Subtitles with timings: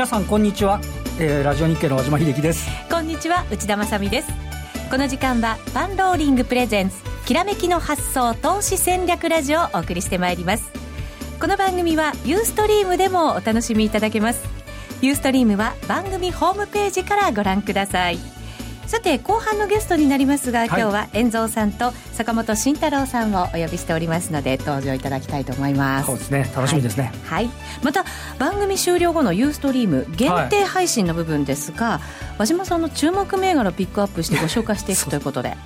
[0.00, 0.80] 皆さんこんにちは、
[1.18, 2.70] えー、ラジオ日経の和島秀樹です。
[2.90, 4.32] こんにちは内田まさです。
[4.90, 6.96] この時間はパンローリングプレゼンツ
[7.26, 10.70] きらめきの発想投資戦略ラジオをお送りしてまいります。
[11.38, 14.42] この番組はユーストリームでもお楽しみいただけます。
[15.02, 18.39] ユーストリームは番組ホームページからご覧ください。
[18.90, 26.06] さて後半のゲストになりますが、はい、今日は遠蔵さんと坂本慎太郎さんをお呼びしておりますので登場いただきたいと思います。
[26.06, 26.50] そうですね。
[26.56, 27.54] 楽しみですね、はい、はい、
[27.84, 28.04] また
[28.40, 32.00] 番組終了後のユーストリーム限定配信の部分ですが、はい、
[32.38, 35.56] 和島さんの注目銘柄をピックアップしてご紹介していくということで。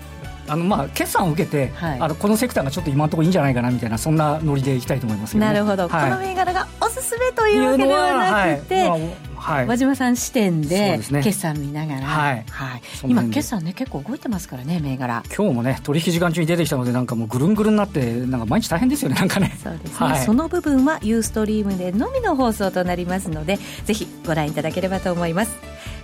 [0.47, 9.00] あのまあ決算を受けて、はい、あのこのセクターがちょっと今のところいいんじゃないかなみたいなそんなノリでいきたいと思います、ね、なるほど、はい、この銘柄がおすすめというわけではなくて、はい、
[9.45, 12.45] 和島さん視点で決算見ながら、はい。
[12.48, 15.23] はい、今決算ね結構動いてますからね銘柄。
[15.37, 19.56] 今日もね取引時間中に出てきたのでなんかもうぐるんぐるになってなんか毎日大変ですよねなんかね。
[19.62, 25.56] そうですね、はい、その部分はユーストリームでのみの放送となりますのでぜひご覧いただければと思います。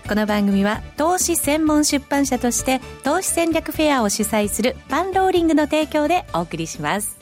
[0.08, 7.19] この番組は投資専門出版社として投資戦略フェアを主催するパンローリングの提供でお送りします。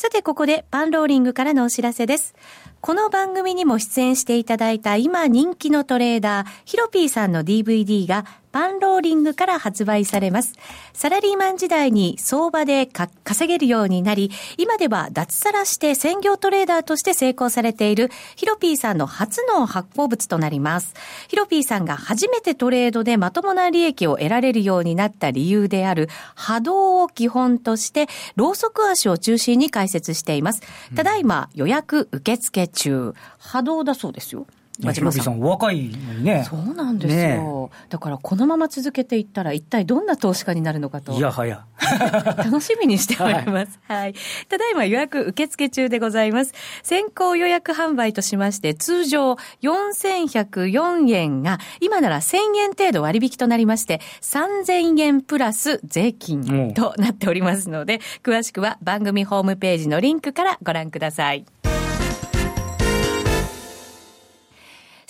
[0.00, 2.34] さて、ここでパンローリングからのお知らせです。
[2.80, 10.54] この番組にも出演していただいた今人気のトレーダー、ヒロピーさんの DVD がパンローリングから発売されます。
[10.92, 20.94] サラリーマン時代に相場で稼げるようになり、今では脱サラして専業トレーダーとして成功されているヒロピーさんの初の発行物となります。
[21.28, 30.62] ヒロピーさんが初めてトレードでまともな利益を得られるようになった理由である波動を基本として、ローソク足を中心に解説しています。
[30.94, 34.46] ただいま予約受付中、波動だそうですよ。
[34.84, 36.44] 和島さん、お若いのにね。
[36.48, 37.78] そうなんですよ、ね。
[37.88, 41.12] だから、このまま続けていったら、一体どんな投資家になるのかと。
[41.12, 41.64] いやはや。
[42.38, 43.80] 楽しみにしております。
[43.88, 44.14] はい、はい。
[44.48, 46.52] ただいま予約受付中でございます。
[46.82, 61.44] 先行予約販売としまして、通常4104円が、今なら1000円程度割引となりまして、3000円プラス税金となっておりますので、詳しくは番組ホームページのリンクからご覧ください。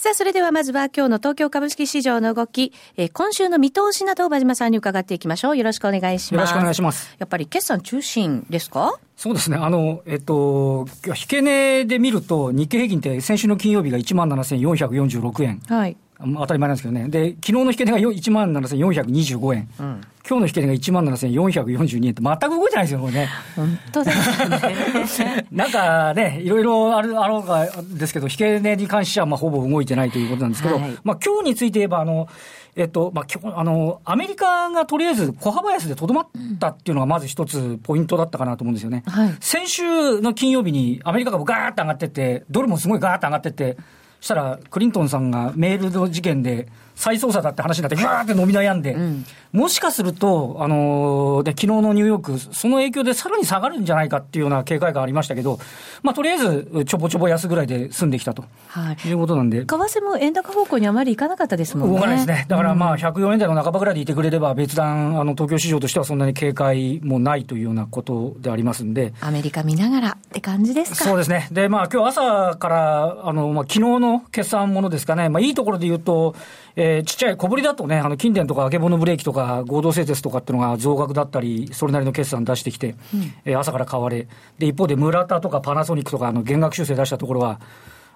[0.00, 5.58] さあ、それではまずは今日の東京株式市場の動き、えー、今週の見通しなどを馬島さんに伺っていきましょう。
[5.58, 6.34] よろしくお願いします。
[6.34, 7.14] よろしくお願いします。
[7.18, 8.98] やっぱり決算中心ですか？
[9.18, 9.58] そうですね。
[9.58, 15.60] あの、えっと、引け値で見ると、日経平均って先週の金曜日が17,446円。
[15.68, 15.96] はい。
[16.18, 17.08] 当たり前なんですけどね。
[17.08, 19.68] で、昨日の引け値が1万7425円。
[19.80, 20.00] うん、
[20.30, 23.28] 今日の引け値が1万7442円って全く動いてないですよ、これね。
[23.56, 25.44] 本当ですね。
[25.50, 32.28] なんかね、いろいろある、あろうかですけど、引け値に関してはまあほぼ動いてないということなんですけど、はい、まあ今日について言えば、あの、
[32.76, 36.26] えっと、まあ、今日、あの、アメリカがとりあえず小幅安でとどまっ
[36.60, 39.02] たっていうのがまず一つポイントだったかなと思うんですよね。
[39.08, 43.76] はい、先週の金曜日にアメリカ株ガーッと上がってって、ドルもすごいガーッと上がってって、
[44.20, 46.68] したら、クリントンさんがメールの事件で、
[47.00, 55.58] 再捜査だって話になって、ぐーって伸び悩んで、うん、もしかすると、あのー、で、昨日のニューヨーク、その影響でさらに下がるんじゃないかっていうような警戒がありましたけど、
[56.02, 59.60] まあ、とりあえず、ちょぼちょぼ安ぐらいで済んできたと、はい、いうことなんで。
[59.60, 61.94] 為替も円高方向にあまりいかなかったですもんね。
[61.94, 62.44] 動かないですね。
[62.48, 69.14] だからまあ、104円台の半ばぐらいでいてくれれば、別段、あの、東京市場としてはそんなに警戒もないというようなことでありますんで。
[69.22, 71.48] アメリカ見ながらって感じですかそうですね。
[71.50, 76.34] で、まあ、今日朝から、あの、まあ、昨日の決算ものですかね、まあ、いいところで言うと、
[76.76, 84.28] えー、ちっちゃい小ぶりだとね、あの、近電とかあけぼのブレーキとか合同製鉄とかっていうのが増額だったり、それなりの決算出してきて、うん、えー、朝から買われ。
[84.58, 87.60] で、一方で村田とかパナソニックとか、あの、減額修正出したところは、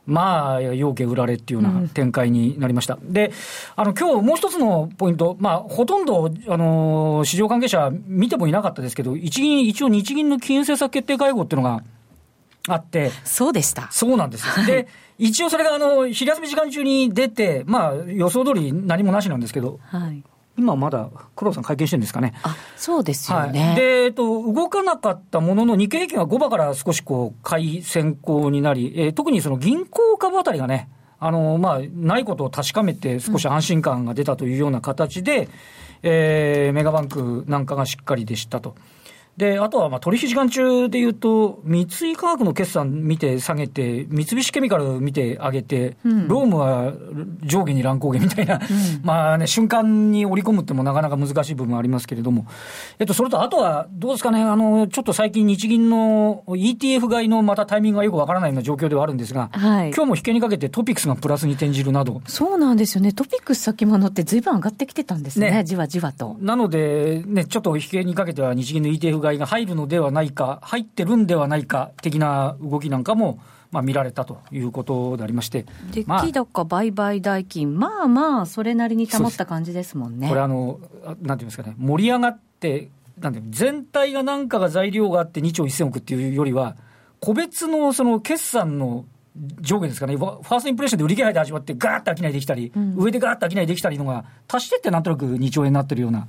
[0.07, 2.99] まあ、要件売られっていうような展開になりました。
[3.01, 3.33] うん、で、
[3.75, 11.83] あの、今日もう一つのポイント、まあ、ほとんど、あの、市場関係者見てもいなかったですけど、一銀、一応日銀の金融政策決定会合っていうのが
[12.69, 13.11] あって。
[13.25, 13.89] そうでした。
[13.91, 14.67] そうなんですよ。
[14.67, 14.89] で、
[15.19, 20.23] 一応それがあの昼休み時間中に出て、まあ、予想通り何もなしなんですけど、はい、
[20.57, 22.35] 今まだ黒田さん会見してるんですかね。
[22.43, 23.69] あ、そうですよね。
[23.69, 30.89] はい、で、えっと、動かなかったものの、日経平均は5場から少しこう、買い先行になり、えー、特にその銀行株あたりがね、
[31.19, 35.49] あの、まあ、ないことを確かめて少し安心感が出たというような形で、うん、
[36.03, 38.77] えー、メガバンクなんかがしっかりでしたと。
[39.37, 46.93] で、あとはまあ取引時間中で言うと、三井化学の決算見て下げて、三菱ケミカル見て上げて、うん、ロームは
[47.43, 48.61] 上下に乱高下みたいな、うん、
[49.03, 52.47] まあね、瞬間に織り込むってもなかなか難しい部分ありますけれども、
[53.01, 62.23] えっと、それとあとはどうですかね、あの、ちょっと最近日銀の ETF 買いのまたタイミングがよくわからないような状況ではあるんですが、はい、今日も引けにかけてトピックスがプラスに転じるなど。
[62.27, 63.13] そうなんですよね。
[63.13, 66.37] トピックス先物ってずいぶん上がってきてたんですね、ねじわじわと。
[66.41, 73.41] なので、ね、ちょっと引けにかけては日銀の ETF が入るのではないか、入ってるんではないか的な動きなんかも、
[73.71, 80.29] まあ、見られたということでありまして、出来高、売買代金、まあまあ、それなりに保った感じですもんね。
[80.29, 82.91] これあの、なんていうんですかね、盛り上がって、
[83.21, 86.77] なんて全体がなんかが材料があって2兆1000億っていうよりは、
[87.21, 89.07] 個別のその決算の
[89.61, 96.29] 上下ですかね、ファーストインプレッションで売り気配で始まって、ガーッと商いできたり、うん、上でガーッと商いできたりのが、足してってなんとなく2兆円になってるような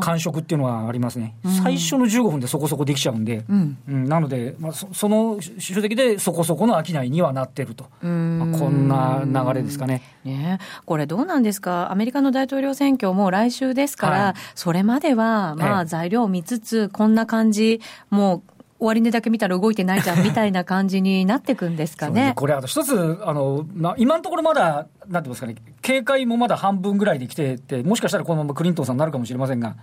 [0.00, 10.02] 感触っていうのはありますね、うん、最初の15分でそこそこできちゃうんで、うん、うん、なので、まあそ、その主的でそこそこの商いにはなってると、まあ、こんな流れですかね。
[10.24, 10.58] ね。
[10.86, 17.80] これ、どうなんですか、アメリカの大統領選挙も来週ですから、はい、それまではまあ材料を見つつ、こんな感じ、
[18.10, 22.32] もう終値だけ見たら動いてないじゃんみたいな感じになっていくんですかね。
[22.36, 23.66] これ、あと一つ、あの、
[23.96, 29.76] 今のところまだ、なんていうんですかね、警戒もまだ半分ぐらいできてて、もしかしたらこのままクリントンさんになるかもしれませんが、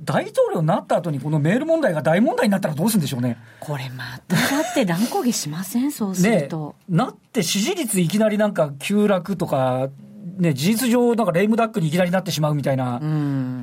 [0.00, 3.38] 大統領になった後にこのメール問題が大問題になったらどうするんでしょうね。
[3.60, 6.74] これまただって乱高下しません、そうすると。
[6.88, 9.88] ね、なって支持率いきなりなんか急落とか、
[10.38, 13.00] ね、事実上、なんかレイムダックにいきなりなってしまうみたいな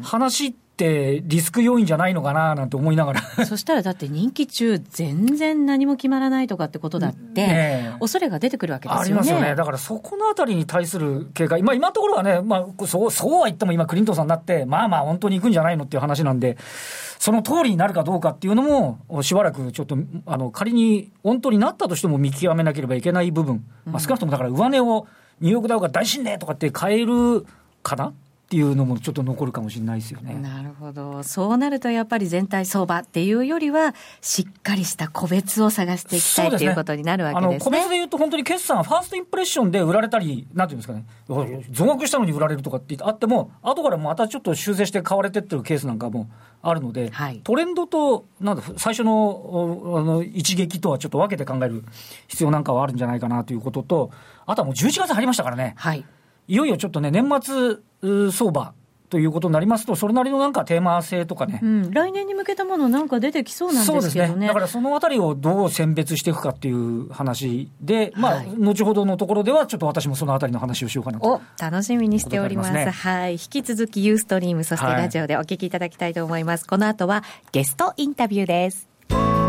[0.04, 9.06] 話ってリスク要因じゃないのかななんて思いながら そしたらだって任期中、全然何も決まらないとかってことだって、ね、恐れが出てくるわけですよね。
[9.06, 9.56] ありますよね。
[9.56, 16.58] だからそこのあたりに対する警戒、まあ今のところはね、まあそう、そうは言っても今クリントンさんになって、まあまあ本当に行くんじゃないのっていう話なんで、
[17.20, 25.08] その通りになるかどうかっていうのも、しばらくちょっと、あの、仮に本当になったとしても見極めなければいけない部分、まあ少なくともだから上値を
[25.40, 27.46] ニューヨークダウが大震礼とかって変える
[27.84, 28.14] かな
[28.46, 30.36] っていうのもちょっと残るかもしれないですよね。
[30.36, 31.24] なるほど。
[31.24, 37.60] そうなるとやっぱり全体相場っていうよりは、しっかりした個別を探していきたい、ということになるわけですね。
[37.60, 41.06] 個別で言うと本当に決算、ファーストインプレッションで売られたり、なんていうんですかね、
[41.72, 46.30] 増額したのに売られるとかってあっても、後からまたちょっと修正して買われてってるケースなんかも
[46.62, 51.84] あるので、はい、トレンドと、なんだ、最初のあの一撃とはちょっと分けて考える
[52.28, 54.12] 必要なんかはあるんじゃないかなということと、
[54.46, 55.74] あとはもう11月入りましたからね。
[55.78, 56.06] はい
[56.48, 58.74] いよいよちょっとね、年末相場
[59.10, 71.42] ということになりますと、それなりのなんかテーマ性とかね、うん、来年に向けたもの、なんか出てきそうなんですけどね、ねだからそのあたりをどう選別していくかっていう話で、まあ、はい、後ほどのところでは、ちょっと私もそのあたりの話をしようかなと。
[71.60, 72.72] 楽しみにしております。
[72.72, 73.34] ますね、はい。
[73.34, 76.62] 引き続きユーストリーム、そしてラジオでお聞きいただきたいと思います。
[76.62, 79.45] はい、この後はゲストインタビューです。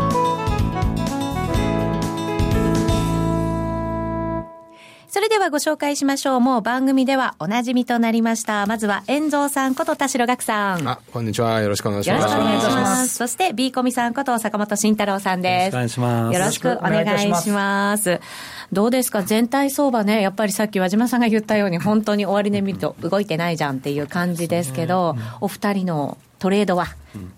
[5.09, 6.39] それではご紹介しましょう。
[6.41, 8.65] もう番組ではおなじみとなりました。
[8.65, 10.85] まずは、遠蔵さんこと田代岳さん。
[10.85, 11.61] あ、こんにちは。
[11.61, 12.23] よろしくお願いします。
[12.23, 13.15] よろしくお願いします。
[13.15, 15.75] そして、B コミさんこと坂本慎太郎さんです。
[15.75, 16.33] よろしくお願いします。
[16.37, 18.19] よろしくお願いします。
[18.73, 19.23] どうですか？
[19.23, 27.31] 全体相場ね、やっぱりさっき和島さんが言ったように、本当に終値見ると動いてないじゃんっていう感じですけど、お二人のトレードは、うん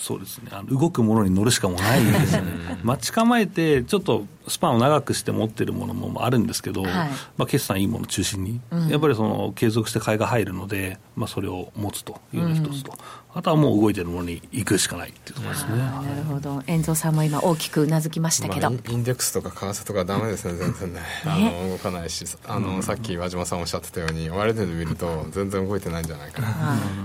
[0.00, 2.42] そうですねあの動くものに乗るしかもないんですね
[2.84, 6.92] 待ち構えてちょっとスパンを長くして持ってるものもあるんですけど、はい、
[7.36, 12.98] まあ、決算いいもの中心に、うん、やっぱりその継続して買いが入るので、まあ、それを持つというのが一つと、うん、
[13.38, 15.76] あとはもう動いてるものに行くしかないっていうところですね。
[15.78, 16.62] なるほど。
[16.66, 21.00] 遠藤さんも今大きくうなずきましたけど、まあ、インデックスとか為替とかだめですね全然ね。
[21.24, 22.24] あの動かないし。
[22.46, 26.48] あの、さっき和島さんおっしゃってたように終値で見ると全然動いてないんじゃないかな、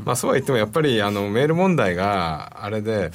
[0.06, 3.12] まあ、そうは言ってもやっぱりあのメール問題があれで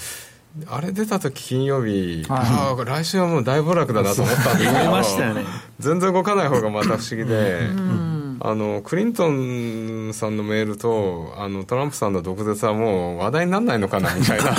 [0.67, 4.91] あれ出た時金曜日、はい、あ来週はもう大暴落だなと思ったんですけど。
[4.91, 5.45] ましたよ、ね、
[5.79, 14.53] 全然動かない方がまた不思議で、うん、あのクリントンさんのメールとあのトランプさんの毒舌はもう話題にならないのかなみたいな。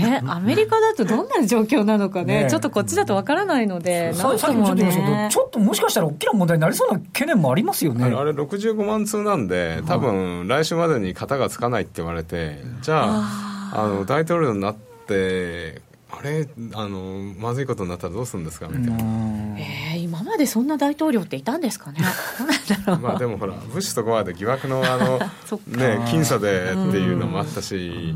[0.00, 8.04] ね、アメリカだとどんな状況なのかね、ねちょっとこっちだとわからないので、さっきもちょっと言いましたけど、ちょっともしかしたら大きな問題になりそうな懸念もありますよね。
[8.04, 18.66] あれあれ65万通なんで、多分来週までに型がつかないって言われて、じゃあ、あの大統領になって、ってあれあのまずいことになったらどうするんですか？
[18.68, 21.98] みたいな、えー、今までそんな大統領っていたんですかね？
[23.00, 25.18] まあでもほらブッシュとコアで疑惑のあの
[25.68, 28.14] ね僅差でっていうのもあったし。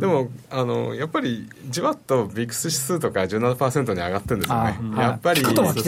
[0.00, 4.78] でもあのやっぱりじわっとビックス指数とか17%に上がってるんですよね。
[4.98, 5.82] やっぱりピクッとき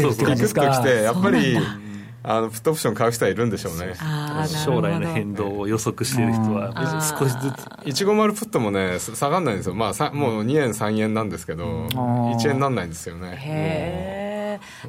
[0.85, 1.59] てやっぱり
[2.29, 3.95] あのプットオプション買う人はいるんでしょうね。
[4.65, 6.73] 将来の変動を予測している人は
[7.19, 7.53] 少しず
[7.93, 9.75] つ150プットもね下がらないんですよ。
[9.77, 13.37] まあもう2円3円なんですけど1円になんないんですよね。
[13.39, 14.27] へえ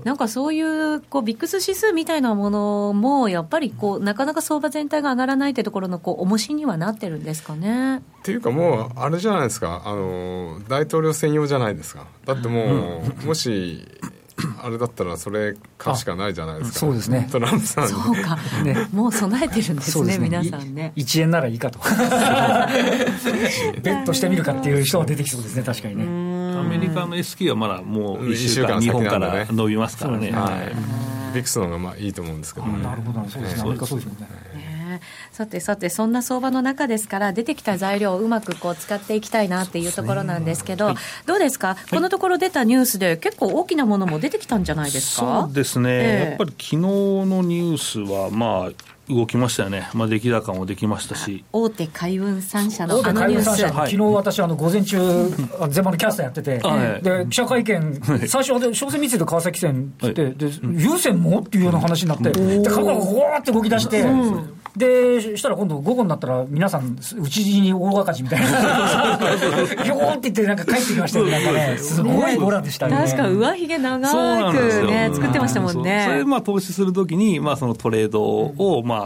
[0.03, 7.97] なんかそういうこうビックス指数みたいなものもやっぱりこうなかなか相場全体が上がらないってところのこう重しにはなってるんですかね。
[7.97, 9.83] っていうかもうあれじゃないですか。
[9.85, 12.05] あの大統領専用じゃないですか。
[12.25, 13.87] だってもう、もし
[14.61, 16.79] あれだったらそれかしかないじゃないですか。
[16.79, 17.27] そうですね。
[17.31, 18.87] トランプさんそうか、ね。
[18.91, 20.23] もう備えてるんですね、ね。
[20.23, 20.93] 皆さんね。
[20.95, 21.79] 1円ならいいかと。
[23.81, 26.03] ベットしてみるかっていう人が出てきそうですね確かにね。
[26.57, 30.31] アメリカの S q はまだもう1一週間、日本から伸びますからね。
[30.31, 30.71] ははい。
[30.71, 30.75] い
[31.33, 32.83] ビックスの方がまあいいと思うんですけどね。
[32.83, 33.19] なるほど。
[33.29, 33.61] そうですね。
[33.61, 34.27] アメリカそうですよねね
[35.31, 45.41] さてさて、そんな相場の中ですから、出てきた材料をうまくこう使っていきたいなっていうところなんですけど、どうですか、このところ出たニュースで、結構大きなものも出てきたんじゃないですか？
[45.43, 46.29] そうですね、ええ。
[46.29, 48.71] やっぱり昨日のニュースは、まあ、
[49.09, 53.65] 動きましたよね、まあ、出来高もできましたし、大手海運3社の大手海運三社、。
[53.67, 53.91] はい。
[53.91, 54.97] 昨日私、あの午前中、
[55.59, 57.01] あゼマのキャスターやってて、はい。
[57.01, 64.03] で記者会見、最初は商船三井と川崎線って言って、で優先もっていうような話になって、で株価がごーって動き出して、
[64.77, 68.47] でしたら今度、午後になったら、皆さん、うちに大赤字みたいな、
[69.83, 72.95] ひょーって言って、なんか帰ってきましたよね、なんかね、すごいボラでしたね。
[72.95, 75.83] 確か上髭長くね、作ってましたもんそう。
[75.83, 76.25] それ。
[76.25, 78.96] まあ投資するときに、まあ、そのトレードを、まあ、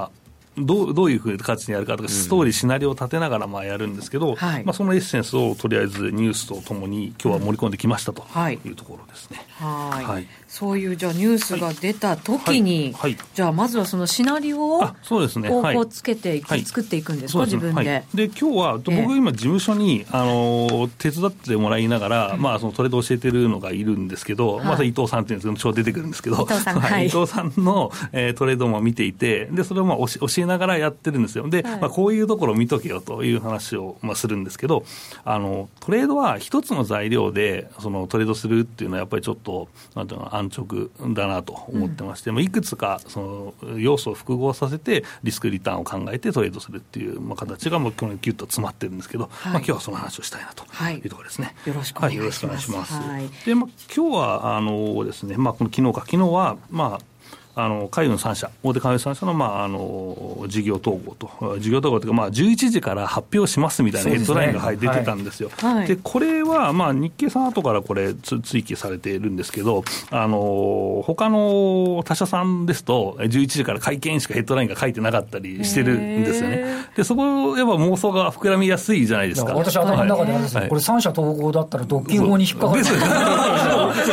[0.58, 4.64] どうどういうふうに価値にやるかとか、ストーリー、シナリオを立てながらまあやるんですけど、はい。
[4.66, 9.46] まあ、そのエッセンスをとりあえずニュースとともに、今日は盛り込んできましたとはいいうところですね。
[9.58, 10.04] はい。
[10.04, 13.16] はいそういうじゃあニュースが出た時に、はい。
[13.16, 13.18] はい。
[13.34, 15.50] じゃあまずはそのシナリオをあそうですね。
[15.50, 15.62] はい。
[15.62, 16.66] こうこうつけていき、はい。
[16.66, 17.90] 作っていくんですか、自分で。
[17.90, 18.98] はい、で今日は、僕、え。
[18.98, 24.66] え今、事務所に、あの手伝ってもらいながら、まあ、そのトレード教えてるのがいるんですけど、はい。
[24.66, 27.06] まあ、伊藤さんっていうんですけど、ちょうど出てくるんですけど、伊藤さんはい。
[27.06, 31.48] 伊藤さんの、えートレードも見ていて、でそれをまあ教教えながらやってるんですよ。
[31.48, 31.80] で、はい。
[31.80, 34.84] まあ、こういうところを見とけよという話を、まあ、するんですけど、
[35.24, 49.54] あのトレードは一つの材料でそのトレードするっていうのは、やっぱりちょっと、なんていうの、安直だなと思ってまして、まあいくつかその要素を複合させて、リスクリターンを考えてトレードするっていう、まあ、形がもうこのギュッと詰まってるんですけど、はい。
[49.54, 50.96] まあ今日はその話をしたいなとはい。
[50.96, 51.56] いうところですね。
[51.66, 52.22] よろしくお願いします。
[52.22, 52.94] はい、よろしくお願いします。
[52.94, 53.30] はい。
[53.46, 57.11] で、まあ今日はあのですね、まあこの昨日か昨日はまあ
[57.56, 65.50] あの海運3社、大手海運3社の,、まあ、あの事業統合と、事業統合というか、まあ、11時から発表しますみたいなヘッドラインが、はい、出てたんですよ。
[65.58, 65.88] はい。
[65.88, 76.86] でこれは、まあ、日経さん後からこれつ、追記されているんですけど、あの他の他社さんですと、11時から会見しかヘッドラインが書いてなかったりしてるんですよへね。
[76.96, 79.54] でそこ、やっぱ妄想が膨らみやすいじゃないですか。
[79.54, 80.70] 私、頭の中であれですよ、はい。
[80.70, 82.86] これ、三者統合だったら、独禁法に引っかかる。
[82.86, 82.98] そう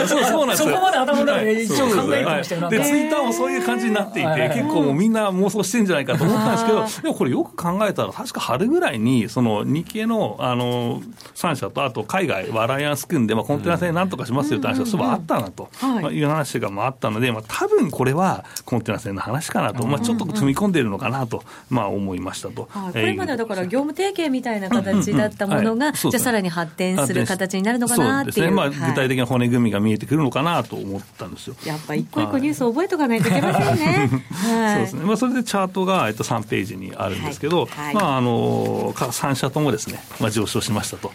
[0.07, 0.47] そうそう。
[0.49, 0.68] なんですよ。
[0.71, 2.76] そこまで頭の中で一応考えてましたよ、なんか。
[2.76, 4.50] で、ツイッターもそういう感じになっていて、はい。
[4.50, 11.00] 結構もうみんな妄想してんじゃないかと思ったんですけど、でもこれよく考えたら、確か春ぐらいに、その日系のあの
[11.35, 16.02] 3社と、あと海外、アライアンス組んで、まあ、コンテナ船なんとかしますよって話がそういあったなと、はい。
[16.02, 22.68] まあいう話がまああったので、まあ多分これはコンテナ船の話かなと、まあ、ちょっと積み込んでいるのかなと、まあ、思いましたと。
[22.70, 22.92] はい。
[22.92, 28.32] これまではだから業務提携みたいな形だったものが、じゃあさらに発展する形になるのかなっていう。
[28.32, 28.90] そうですね、まあ、はい。
[28.90, 31.56] 具体的な骨組みが見えてくるのかなと思ったんですよ。
[31.64, 34.10] やっぱ一個一個ニュース覚えとかないといけませんね。
[34.30, 34.75] はい。
[34.75, 41.12] そうですね、まあ、それでチャートが、えっと、3ページにあるんですけど、はいはいまあ、あのか3社ともですね、まあ、上昇しましたと、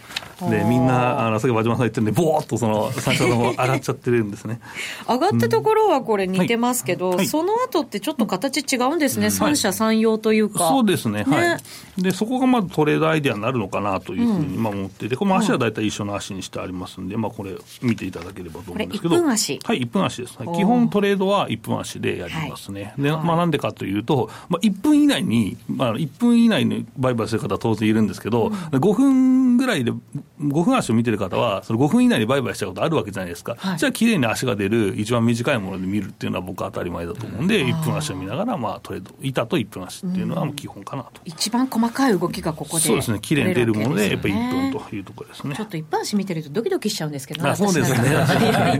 [0.50, 4.60] でみんな、あのさっき和島さん言ってるんで、ぼーっとその3社とも上がっちゃってるんですね。
[5.07, 9.31] 上がったところはこれ似てますけど、はいはいその後ってちょっと形違うんですね。
[9.31, 10.67] 三者三様というか。
[10.67, 11.57] そうですね、ねは
[11.98, 41.22] い、でそこがまずトレードアイデアになるのかなというふうにまあ思っていて、この足は大体一緒の足にしてありますんで、まあ、これ、見ていただければと思うんですけど、これ一分足はい、1分足です、はい基本、トレードは1分足でやりますね、でまあ、なんでかというと、まあ、1分以内に、まあ、1分以内に売買する方は当然いるんですけど、5分ぐらいで、5分足を見てる方は、その5分以内に売買したことあるわけじゃないですか、はいじゃあ、綺麗に足が出る、一番短いもので見るっていうのは、僕は当たり前だと思うんで、1分足を見ながら、まあ、トレード、板と1分足っていうのはもう基本かなと。
[41.25, 42.84] 一番細かい動きがここで。
[42.84, 44.84] そうですね、綺麗に出るもので、やっぱり1分と。
[44.84, 45.65] というところですねちょ。
[45.65, 48.79] っと一般紙見てるとドキドキしちゃうんですけど、あそうですね。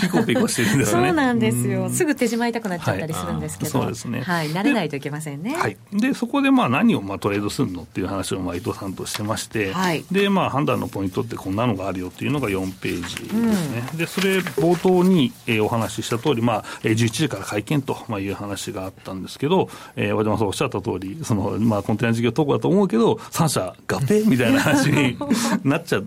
[0.00, 1.06] ピコピコしてるんですね。
[1.06, 1.90] そうなんですよ。
[1.90, 3.78] すぐ手締まいたくなっちゃったりするんですけど。
[3.78, 4.50] はいそうですねはい。
[4.50, 5.56] 慣れないといけませんね。
[5.56, 25.16] はい、でそこでまあ何をまあトレードするのっていう話をまあ伊藤さんとしてまして、はいでまあ、判断のポイントってこんなのがあるよっていうのが4ページですね、でそれ冒頭に、えーお話しした通り、まあえー11時から会見とまあいう話があったんですけど、えー和島さんおっしゃった通りそのまあコンテナ事業投稿だと思うけど3社合併みたいな話に
[25.64, 26.06] なっちゃう。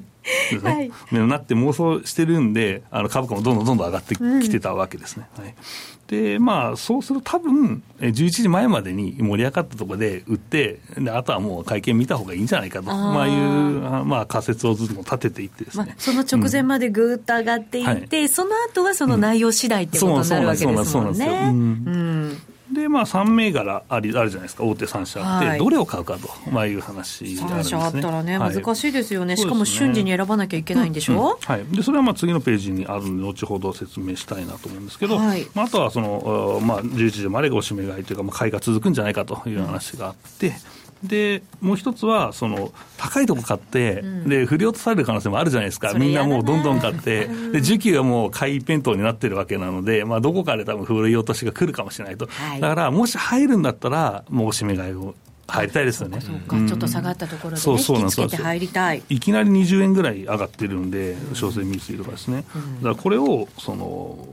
[0.51, 0.91] ですねはい。
[1.11, 1.27] ね。
[1.27, 5.27] なって妄想してるんで、あの株価もどんどんどんどん上がってきてたわけですね。
[5.37, 5.55] はい、
[6.07, 15.85] で、まあ、そうすると多分、え11時前までに盛り上がったところで売って、であとはもう会見見た方がいいんじゃないかと、まあいう、あまあ仮説をずっと立てていってですね。
[15.87, 20.83] まあ、その直前までぐーっと上がっていって、その後はその内容次第ってことになるわけですもんね。
[20.83, 20.91] そうです。
[20.91, 21.23] そうなんです。
[21.25, 21.93] そうなんですよ。
[21.93, 22.01] う
[22.51, 40.53] んで、まあ、3銘柄ありあるじゃないですか、大手3社あって、はい、どれを買うかと、まあ、いう話であね、3社あったらね、難しいですよね、しかも瞬時に選ばなきゃいけないんでしょ、うんうん、はい、でそれはまあ次のページにあるので、後ほど説明したいなと思うんですけど、はい、まあ、あとはその、まあ、11時までがおしめ買いというか、まあ、買いが続くんじゃないかという話があって。
[41.03, 55.15] でもう一つはその高いとこ買って、うん、で振り落とされる可能性もあるじゃないですか、みんなもうどんどん買って、 で需給がもう買い一辺倒になってるわけなので、まあ、どこかで多分振り落としが来るかもしれないと、はい、だからもし入るんだったら、もうおしめ買いを
[55.47, 56.19] 入りたいですよね。
[56.21, 58.27] そうか、ちょっと下がったところで、ね、そうそうなんです。
[58.27, 59.03] 入りたい。
[59.09, 62.43] いきなり20円ぐらい上がってるんで、商船三井とかですね。
[62.81, 64.27] だからこれを、その、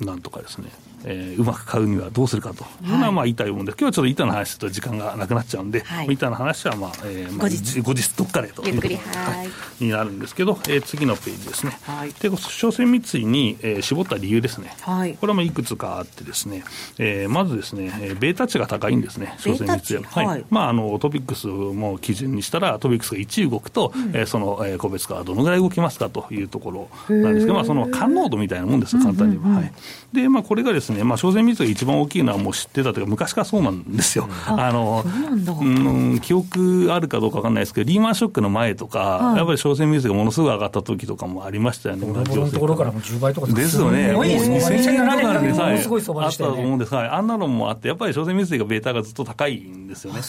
[0.00, 0.68] なんとかですね、
[1.04, 2.64] えー、うまく買うにはどうするかと。
[2.84, 2.88] い。
[2.88, 7.80] うのはまあ言いたいもんで、今日はちょっと板の話すると時間がなくなっちゃうんで、はい、板の話はまあ、えー、まあ、後日。
[7.80, 8.64] 後日どっかでと。
[8.64, 9.44] いうことは
[9.80, 16.64] い、になるんですけど、えー、次のページですね、はい、で商船三井に、えー、絞った理由ですね、はい、これはまあいくつかあってですね、
[16.98, 20.26] えー、まずですね、えー、ベータ値が高いんですね、商船三井は。
[20.26, 20.44] はい。
[20.50, 29.56] まあ、あのトピックスも基準にしたら、トピックスが1動くと、うん、えー、その、えー、個別化はどのぐらい動きますかというところなんですけど、まあ、その感濃度みたいなもんです簡単には。
[29.56, 29.72] はい、
[30.12, 34.28] で、まあ、これがですね、まあ、商船三井一番大きいのはもう知ってたというか、昔からそうなんですよ。
[34.48, 45.84] うん、あのうん記憶あるかどうか分かんないですけど、リーマンショックの前とか、はい、やっぱり商船水がものすごい上がった時とかもありましたよね、のところからも10倍とかですよね、もう2000円とかでさえ
[46.24, 50.20] あったと思うんです、はい、あんなのもあって、やっぱり商船水がベータがずっと高いんですよね、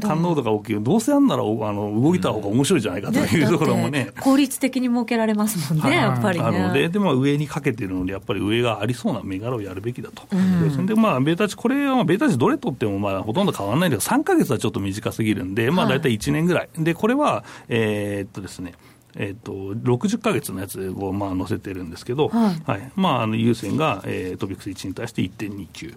[0.00, 6.44] 感能度が大きい、どうせあんならあの動いた方が面白いじゃないかというところもね、効率的に設けられますもんね、やっぱりね。
[6.44, 10.24] あのででも上にかけてるので、やっぱり上がありそうな銘柄をやるべきだと。
[10.32, 18.74] うん、でまあ、ベータ値、これはベータ値どれとってもまあほとんど変わらないんですけど、3か月はちょっと短すぎるんで、まあ、大体1年ぐらい、でこれは、えー、っとですね、
[19.16, 22.62] えーと、60か月のやつをまあ載せてるんですけど、はい。
[22.66, 22.92] はい。
[22.96, 25.96] まあ、あの優先が、えー、トピックス1に対して1.29。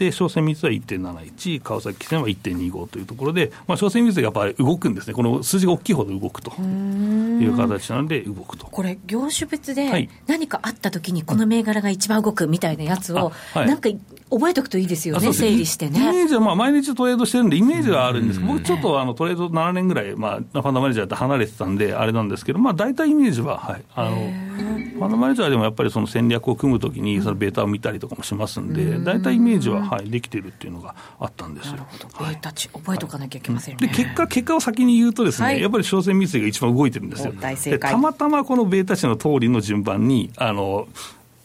[0.00, 8.66] で、商船密は1.71、川崎汽船は1.25というところで、まあ、商船密やっぱり動くんですね、この数字が大きいほど動くという形なので、動くと。
[8.66, 13.90] これ、業種別で何かあったときに、この銘柄が一番動くみたいなやつを、はい、なんか
[14.30, 16.00] 覚えておくといいですよね、整理してね。
[16.00, 24.16] イメージは、まあ、毎日トレードしてるんで、イメージはあるんですけど、僕、ちょっとあのトレード7年ぐらい、まあ、ファンダマネージャーって離れてたんで、あれなんですけど、まあ、大体イメージは、はい、あの
[24.60, 31.72] ファンダマネージャーでもやっぱりその戦略を組むときに、そのベータを見たりとかもしますんで、大体イメージは、はい、できてるっていうのがあったんですよ。
[31.72, 33.86] なるほど、ベータ値、覚えておかなきゃいけませんね。
[33.86, 37.32] で結果、結果を先に言うとですね、はい、やっぱり商船三井が一番動いてるんですよ。
[37.32, 40.88] でたまたまこのベータ値の通りの順番に、あの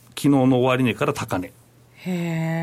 [0.10, 1.52] 昨日の終値から高値。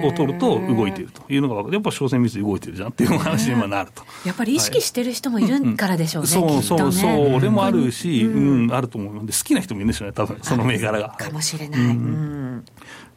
[0.04, 4.04] を取ると動いているというのが分かる、やっぱ商船三井動いてるじゃんっていう話に今なると。
[4.24, 6.42] やっぱり意識してる人もいるからでしょうね、はい。
[6.42, 6.56] うん。
[6.56, 9.14] うん、そうそうそう、俺もあるし、うん、あると思う。
[9.14, 11.08] ので、好きな人もいるんでしょうね、多分その銘柄が。
[11.10, 11.80] かもしれない。
[11.80, 12.64] うん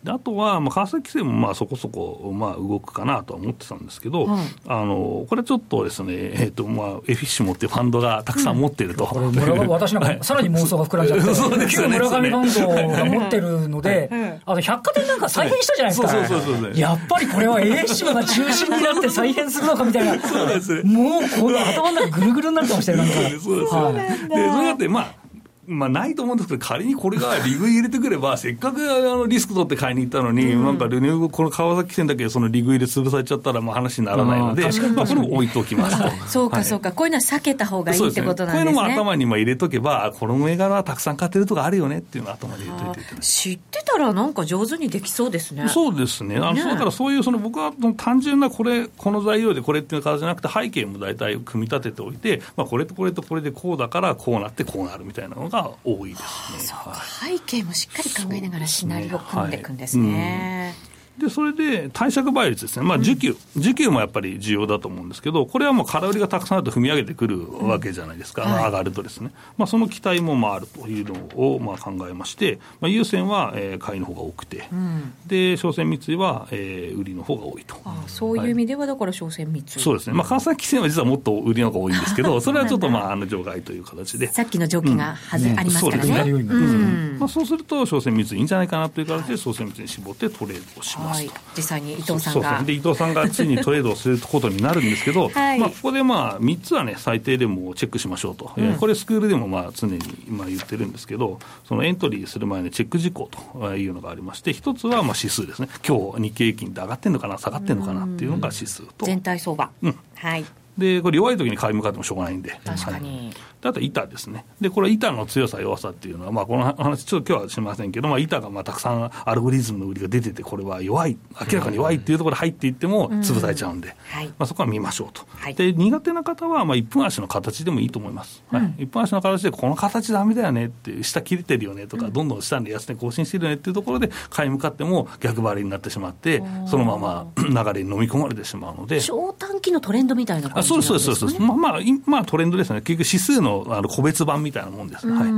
[0.06, 9.34] であとは、まあ、川崎線もまあそこそこ、まあ、動くかなとは思ってたんですけど、はい、あのこれちょっとですね、えーとまあ、エフィッシュモっていうファンドがたくさん持ってると、うん、
[9.68, 23.14] 私なんか、さらに妄想が膨らんじゃって、そうですね、村上ファンドが持ってるので、あの百貨店なんか再編したじゃないですか、やっぱりこれはエフィッシュが中心になって再編するのかみたいな、そうですもうこの頭の中ぐるぐるになってましたよ、なんか。
[23.14, 23.94] そうです、はい、
[24.30, 25.25] でそうやってまあ
[25.68, 36.10] まあ、ないと思うんですけど、仮にこれがリグ入れてくれば、 せっかくあのリスク取って買いに行ったのに、うん、なんかルネこの川崎線だけそのリグ入れ潰されちゃったら、まあ話にならないので、まあ、これも置いておきますと。
[36.28, 38.74] そうか、そうか、こういうのは避けた方がいいってことなんですね。
[38.74, 45.68] こういうのも頭にまあ入れとけば、この銘柄はたくさん買ってるとかあるよねっていうのを頭に入れといて知ってたら、なんか上手にできそうですね。
[45.70, 46.38] そうですね。
[46.38, 56.68] あの、ね、だからそういう、その僕は単純なこれ、この材料でこれっていう形じゃなくて、背景も大体組み立てておいて、まあ、これとこれとこれでこうだから、こうなってこうなるみたいなのが多いです。
[56.68, 60.74] そうか、背景もしっかり考えながらシナリオを組んでいくんですね。
[61.18, 77.76] で、それで貸借倍率ですね、まあ、需給、需給もやっぱり重要だと思うんですけど、これはもう空売りがたくさんあると踏み上げてくるわけじゃないですか、うんはい、上がるとですね、まあ、その期待もまああるというのをまあ考えまして、まあ、優先はえ買いの方が多くて、うん、で商船三井はえ売りの方が多いと。
[77.86, 84.28] あそういう意味では、だから商船三井、はい、そうですね、まあ、川崎汽船は実はもっと売りの方が多いんですけど、 それはちょっとまああの除外という形で。
[84.28, 86.04] さっきの条件がはず、うん、ありますからね。
[86.04, 91.14] そうですね、まあ、そうすると、商船三井いいんじゃないかなという形で、商船三井に絞ってトレードをしますと。
[91.14, 92.64] はい、実際に伊藤さんが。
[92.64, 103.30] で伊藤さんがついにトレードをすることになるんですけど、 はい、まあ、ここでまあ3つはね、最低でもチェックしましょうと、うん、これ、スクールでもまあ常にまあ言ってるんですけど、そのエントリーする前のチェック事項
[103.62, 109.06] というのがありまして、一つはまあ指数ですね、今日日経平均って上がってるのかな、下がってるのかなっていうのが指数と。
[109.06, 110.46] 全体相場、うん、はい
[110.78, 112.60] で、これ弱い時に買い向かってもしょうがないんで。
[112.66, 113.32] 確かに。
[113.70, 114.46] あと板ですね。
[114.62, 121.18] で、これ板の強さ、弱さっていうのは、まあ、この話、ちょっと今日はしませんけど、まあ、板がまあたくさんアルゴリズムの売りが出てて、これは弱い、
[121.50, 125.24] 明らかに弱いっていうところで入っていっても潰されちゃうんで、はい、まあ、そこは見ましょうと。
[125.36, 128.44] はい、で、苦手な方は、まあ、1分足の形でもいいと思います。
[128.52, 128.62] はい。
[128.84, 139.02] 1分足の形で、この形だめだよねって、下切れてるよねとか、どんどん下で安値更新してるよねっていうところで、買い向かっても逆張りになってしまって、そのまま 流れに飲み込まれてしまうので。
[139.02, 140.78] 超短期のトレンドみたいな感じですね。
[140.78, 141.42] あそうです、そうです。
[141.42, 142.82] まあ、まあ、まあ、トレンドですね。
[142.82, 145.14] 結局指数のあの個別版みたいなもんですね。
[145.14, 145.32] はい。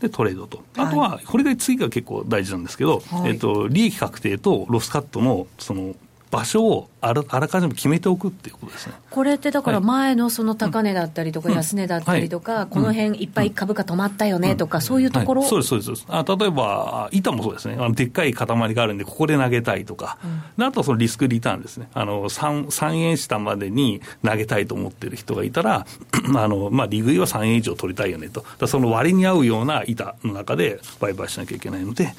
[0.00, 5.94] でトレードと、あとは、これで次が結構大事なんですけど、はい、えっと、利益確定とロスカットのその
[6.32, 8.94] 場所をあらあらかじめ決めておくっていうことですね。
[9.10, 16.06] これってだから前のその高値だったりとか安値だったりとか、この辺いっぱい株価止まったよねとか、そういうところ、そうですそうです。
[16.08, 17.74] あ例えば板もそうですね。
[17.74, 20.16] あのでっかい塊があるんでここで投げたいとか、
[20.56, 21.88] うん、あとそのリスクリターンですね。
[21.92, 25.84] あの 3, 3円下までに投げたいと思ってる人がいたら
[26.34, 28.66] あの、まあ、利食いは3円以上取りたいよねと。
[28.66, 32.10] その割に合うような板の中で売買しなきゃいけないので、うん、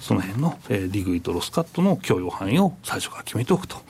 [0.00, 3.88] その辺の、えー、利食いとロスカットの許容範囲を最初から決めておくと。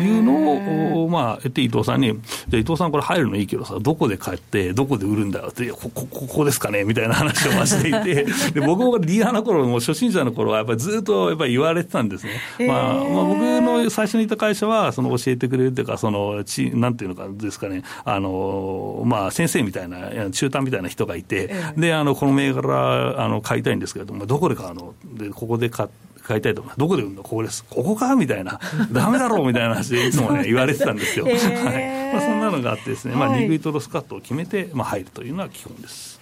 [0.00, 2.12] いうのを、まあ、言って伊藤さんに、
[2.48, 12.32] じゃ伊藤さん、これ入るのいいけどさ、どこで買って、どこで売るんだよって、ここここですかねみたいな話をしていて、 で僕もディーラーの頃も初心者の頃は、やっぱりずっとやっぱり言われてたんですね。
[12.66, 24.94] まあ、まあ、僕の最初にいた会社は、その教えてくれるっていうか、そのちなんていうのかですかね、あのまあ、先生みたいな、中途みたいな人がいて、であのこの銘柄あの買いたいんですけれども、どこで買うの？
[25.14, 26.06] で、ここで買って。
[26.26, 26.78] 買いたいと思います。
[26.80, 27.22] どこで売るの？
[27.22, 27.64] ここです。
[27.70, 28.16] ここか？
[28.16, 28.58] みたいな。
[28.92, 29.46] ダメだろう？
[29.46, 31.24] みたいな話でいつもね、言われてたんですよ。
[31.26, 31.34] はい。
[32.12, 36.20] まあ、そんなのがあってですね、まあ、リグイトロスカットを決めて、まあ、入るというのは基本です。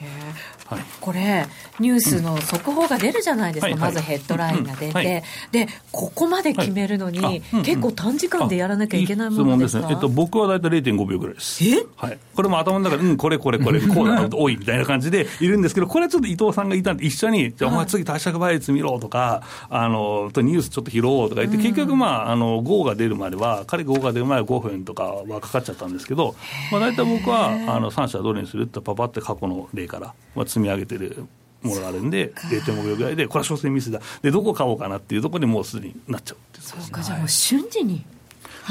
[0.67, 1.47] はい、これ、
[1.79, 5.23] ニュースの速報が出るじゃないですか、うん、まずヘッドラインが出て、はい、
[5.53, 11.65] で、ここまで決めるのに、はい、結構短時間でやらなきゃいけないものですか、ね、えっと、僕は大体0.5秒ぐらいです。
[11.69, 11.85] え？
[11.97, 12.19] はい。
[12.35, 26.35] これも頭の中で、うん、これこれこれ、こうだなと多いみたいな感じでいるんですけど、これはちょっと伊藤さんがいたんで、一緒に、じゃあ、お前次、貸借倍率見ろとか、あの、とニュースちょっと拾おうとか言って、結局、まあ、あの、GO が出るまでは、彼 GO が出る前は5分とかはかかっちゃったんですけど、
[26.73, 31.27] まあ、大体僕は、あの、3社どれにするってパパって過去の例から、まあ、積み上げてる
[31.63, 36.37] ものがあるんで、0.5秒ぐらいで、これは所詮ミスだ、でどこ買おうかなっていうところにもうすでになっちゃう。
[36.37, 38.05] っていう、そうか、じゃあもう瞬時に。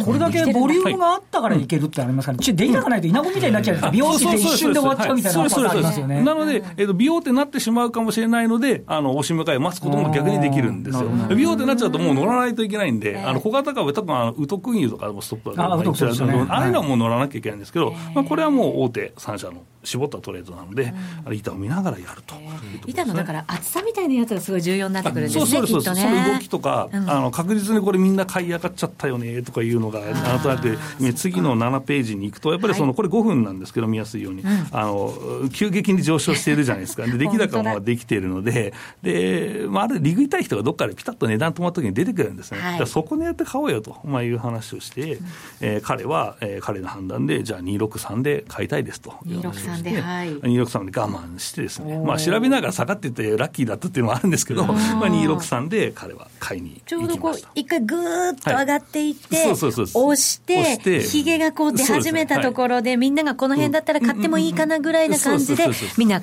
[0.03, 6.23] これだけボリュームがあったからいけるってありますから、ね、データがないと稲子みたいになっちゃう美容師で一瞬で終わっちゃうみたいなパターンありますよね。
[6.23, 11.09] なので、えー、と美容ってなってしまうかもしれないので、あの、おし迎えを待つことも逆にできるんですよ。
[11.29, 20.93] 美容ってなっちゃうともう乗らないといけないんで、あの、小型株、多分あの、ウトク運輸とかでもストップだと思うんですけど、ああいうのはもう乗らなきゃいけないんですけど、まあ、これはもう大手3社の絞ったトレードなので、
[21.25, 22.49] うん、板を見ながらやると、ね、
[22.87, 30.77] 板のだから厚さみたいなやつがすごい重要になってくるんですね、そうそうそう、ね、その動きとか、うん、あの確実にこれ、みんな買い上がっちゃったよねとかいうのが、なんとなく、
[31.15, 35.13] 次の7ページに行くと、やっぱりその、これ5分なんですけど、見やすいように、あの
[35.51, 45.25] 急激に上昇しているじゃないですか、で出来高もできているので、でまあ、ある利食いたい人がどっかでピタッと値段止まった時に出てくるんですね、はい、そこにやって買おうよと、まあ、いう話をして、うん、
[45.61, 50.01] えー、彼は、えー、彼の判断で、じゃあ263で買いたいですという話をして。
[50.01, 50.33] はい。
[50.39, 65.65] 263で我慢してですね、まあ、調べながら下がっててラッキーだったっていうのもあるんですけど、まあ、263で彼は買いにちょうどこう、一回ぐーっと上がっていって、押して、ひげがこう出始めたところで、みんながこの辺だったら買ってもいいかなぐらいな感じで、
[65.97, 66.21] みんな、伊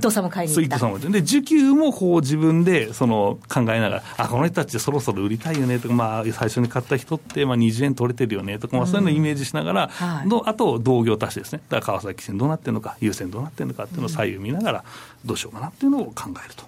[0.00, 0.76] 藤さんも買いに行った。
[0.76, 14.84] 伊藤さんもで、需給もこう自分でその考えながら、あ、この人たちそろそろ売りたいよねとか、まあ、最初に買った人って、まあ、20円取れてるよねとか、まあ、そういうのをイメージしながら、はい、あと同業足してですね、だから川崎線どうなってるのか、優先どうなってるのかっていうのを左右見ながら、
[15.24, 16.64] どうしようかなっていうのを考えると。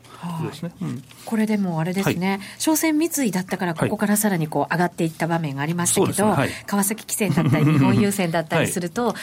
[0.46, 9.18] ですね、うん、これでもあれですね、はい、商船三井だったから、ここからさらにこう上がっていった場面がありましたけど、川崎汽船だったり、 日本郵船だったりすると、ね、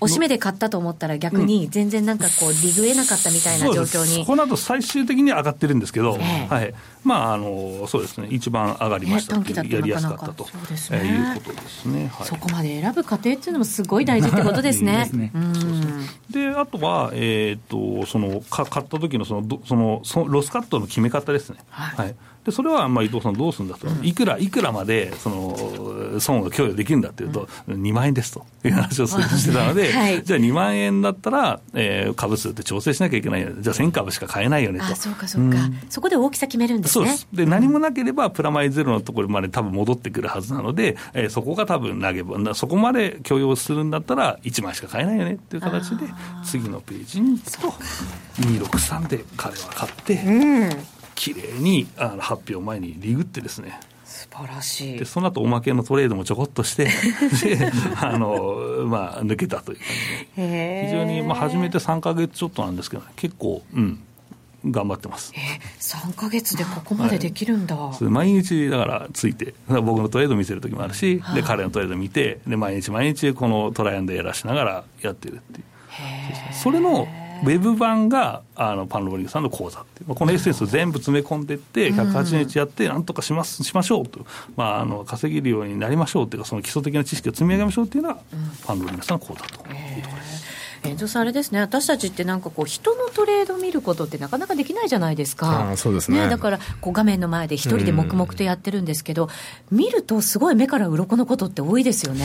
[0.00, 4.24] おしめで買ったと思ったら、逆に全然なんかこう、利食えなかったみたいな状況に。
[4.24, 9.38] この後最終的に上がってるんですけど、えー、はい、まあ、あのそうですね、一番上がりました。
[9.38, 15.10] とやりやすかったと、いうことですね、はい、そこまで選ぶ過程っていうのもすごい大事ってことですね。
[16.30, 21.58] であとは、えーと、そのか買った時のそのそのそのロスカットの決め方ですね。
[21.70, 28.46] はい、はいでそれはまあ伊藤さん、どうするんだと、いくらいくらまでその損を供与できるんだっていうと、2万円ですと。
[28.64, 33.38] いう話をしてたので、はい、じゃあ2万円だったら、えー、株数って調整しなきゃいけない。
[33.42, 34.86] よね、じゃあ1000株しか買えないよねと。
[34.86, 37.06] あそうかそうか、うん、そこで大きさ決めるんですね。
[37.06, 37.28] そうです。
[37.32, 46.06] で何もなければ、プラマイゼロのところまで多分戻ってくるはずなので、えー、そこが多分投げ分、そこまで許容するんだったら、1万しか買えないよねっていう形で、
[46.44, 47.68] 次のページに行くと、
[48.42, 50.14] 263で彼は買って。
[50.24, 53.78] うん綺麗にあの発表前にリグってですね。
[54.04, 54.98] 素晴らしい。
[54.98, 56.84] でその後おまけのトレードもちょこっとして
[57.44, 59.86] であの、まあ、抜けたという感
[60.36, 60.86] じで。
[60.86, 64.00] 非常に、まあ、始めて3か月ちょっとなんですけど、結構、うん、
[64.64, 65.32] 頑張ってます。
[65.36, 75.64] え3か月でここまでできるんだ、はい、毎日だからついて僕のトレード見せる時もあるし、で彼のトレード見てで毎日毎日このトライアンドエラーしながらやってるっていう。
[76.52, 77.08] それの
[77.42, 88.20] ウェブ版があのパンローリングさんの講座っていう、このエッセンスを全部詰め込んでいって、180日やって、なんとかしますしましょうと、まあ、あの稼げるようになりましょうというか、その基礎的な知識を積み上げましょうというのが、
[88.64, 90.48] パンローリングさんの講座というところです。
[90.84, 99.28] 遠藤さん、あれですね、私たちってなんかこう、人のトレード見ることってなかなかできないじゃないですか、あそうですね、ね、だからこう画面の前で一人で黙々とやってるんですけど、
[99.70, 102.24] 見ると、すごい目から鱗のことって多いですよね。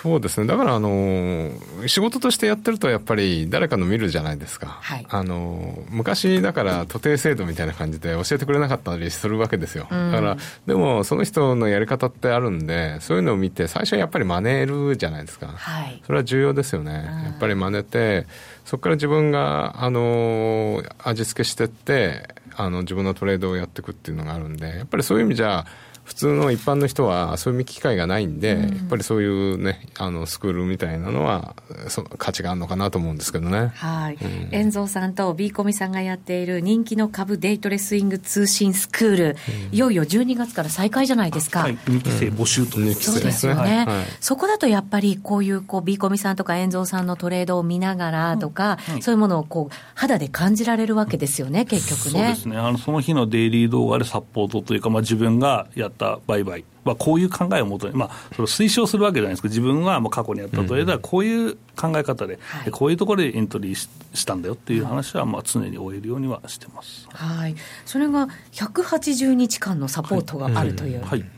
[0.00, 0.46] そうですね。
[0.46, 1.50] だから、あの、
[1.88, 4.78] 仕事としてやってると、やっぱり誰かの見るじゃないですか。
[4.80, 9.88] はい、あの、昔、だから、徒弟制度みたいな感じで教えてくれなかったりするわけですよ。
[9.90, 10.36] だから、
[10.68, 15.48] でも、その人のやり方ってあるんで、そういうのを見て、最初はやっぱり真似るじゃないですか。
[15.48, 16.92] はい、それは重要ですよね。
[16.92, 18.28] やっぱり真似て、
[18.66, 25.66] そこから自分が、あの、味付けしてって、あの、自分のトレードをやっていくっていうのがあるんで、やっぱりそういう意味じゃ、
[26.08, 31.54] 普通の一般の人はそういう機会がないんで、うん、やっぱりそういうね、あの、スクールみたいなのは、
[31.88, 33.72] その価値があるのかなと思うんですけどね。
[33.74, 34.14] はい。
[34.14, 39.36] うん、遠蔵さんと B コミさんがやっている人気の株デイトレスイング通信スクール、
[39.68, 41.60] うん、いよいよ12月から再開じゃないですか。
[41.60, 41.76] はい。
[41.76, 52.10] 2期生募集と、ね、そうですよね、はい、そこだとやっぱりこういう、こう、B コミさんとか遠蔵さんのトレードを見ながらとか、はい、そういうものをこう、肌で感じられるわけですよね、結局ね。
[52.10, 52.56] そうですね。
[52.56, 56.64] あの、その日のデイリー動画でサポートというか、まあ自分がやった売買。
[56.84, 71.00] まあ、こういう考えをもとに、まあ、それを推奨するわけじゃないですか、自分はもう過去にやったトレードはこういう考え方で、うん、こういうところでエントリーししたんだよっていう話は、まあ、常に終えるようにはしてます、はい、それが180日間のサポートがあるという。
[71.02, 71.37] はい、はい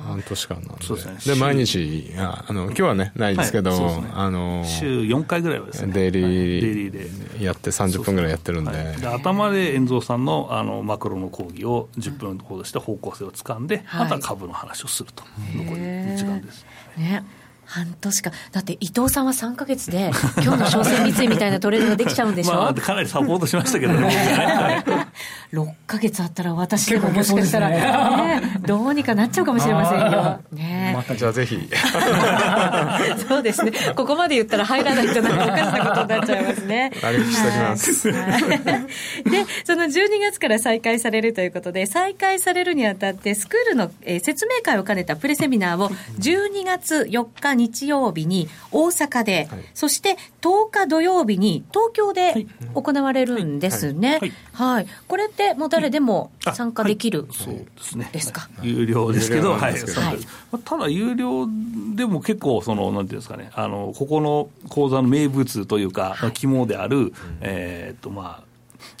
[0.00, 0.84] 半年間なんで。
[0.84, 1.34] そうですね。
[1.34, 5.92] で、毎日、あの、今日はね、ないですけど、はいね、あの、週4回ぐらいはですね。
[5.92, 7.08] デイリー、で
[7.44, 8.70] やって30分ぐらいやってるんで。
[8.70, 15.24] はい、で頭で遠蔵さんのあのマクロの講義を10分ほどして方向性をつかんで、はい、あとは株の話をすると。
[15.54, 16.66] 残り時間です。
[16.96, 17.24] ね。
[17.68, 20.10] 半年か、だって伊藤さんは3か月で、
[20.42, 24.82] 今日の商船三井みたいなトレードができちゃうんでしょ、 まあ、かなりサポートしましたけどね、
[25.52, 30.40] 6か月あったら、私でももしかしたら、ね、どうにかなっちゃうかもしれませんよ。
[30.52, 31.58] ね、またじゃあぜひ。
[33.28, 36.92] そうですね、ここまで言ったら入らないとなんかおかしなことになっちゃいますね。
[37.02, 38.12] ありしておきます。
[38.12, 54.20] で、その12月から再開されるということで、再開されるにあたって、スクールの、えー、説明会を兼ねたプレセミナーを12月4日日曜日に大阪で、はい、そして10日土曜日に東京で行われるんですね。
[54.52, 54.86] はい。
[55.08, 58.10] これってもう誰でも参加できる、そうですね。
[58.12, 58.48] ですか？
[58.62, 59.74] 有料ですけど、はい。
[60.64, 61.48] ただ有料
[61.96, 68.48] でも結構そのなんていうんですかね、あのここの講座の名物というか、肝である、えっとまあ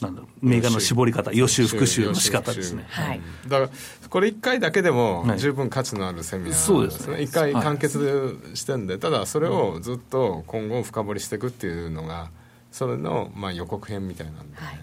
[0.00, 2.86] なんだろう銘柄の絞り方、予習復習の仕方ですね。
[2.88, 3.70] はい、だから
[4.08, 12.30] これ1回だけでも十分価値のあるセミナーですね、はい、1回完結してんで、ただそれをずっと今後深掘りしていくっていうのが、
[12.72, 14.80] それのまあ予告編みたいなんで、はい、はい、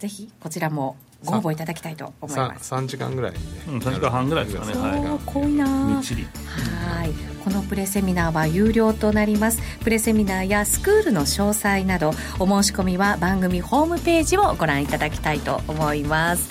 [0.00, 2.72] ぜひこちらもご応募いただきたいと思います。
[2.74, 4.72] 3, 時間ぐらい、ね、うん、3時間半ぐらいですかね。
[4.72, 5.26] はい。
[5.26, 7.12] 濃いなはい。
[7.44, 9.60] このプレセミナーは有料となります。
[9.80, 16.48] プレセミナーやスクールの詳細などお申し込みは番組ホームページをご覧いただきたいと思います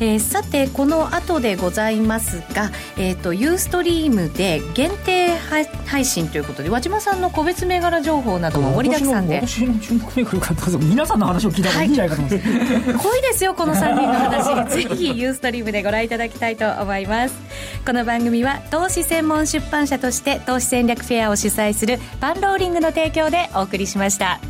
[0.00, 5.36] えー、さてこの後でございますが、えーと、ユーストリームで限定
[5.86, 9.40] 配信ということで和島さんの個別銘柄情報なども盛りだくさんで。
[9.46, 14.70] 私の注目銘柄皆さんの話を聞いた方がいいんじゃないかと思います、はい、濃いですよこの3人の話。
[14.88, 17.34] ぜひユーストリームでご覧いただきたいと思います。
[17.84, 24.40] この番組は投資専門出版社として投資戦略フェアを主催するパンローリングの提供でお送りしました。